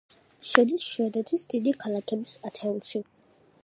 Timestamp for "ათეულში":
2.53-3.09